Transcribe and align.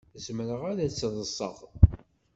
Zemreɣ 0.25 0.61
ad 0.71 0.79
tt-ḍseɣ? 0.91 1.57